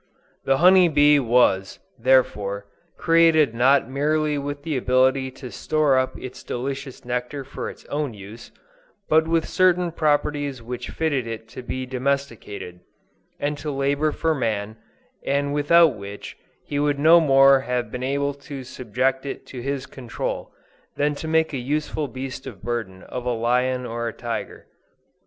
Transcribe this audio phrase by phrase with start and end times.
[0.45, 2.65] The honey bee was, therefore,
[2.97, 8.15] created not merely with the ability to store up its delicious nectar for its own
[8.15, 8.51] use,
[9.09, 12.79] but with certain properties which fitted it to be domesticated,
[13.39, 14.75] and to labor for man,
[15.23, 19.85] and without which, he would no more have been able to subject it to his
[19.85, 20.51] control,
[20.95, 24.65] than to make a useful beast of burden of a lion or a tiger.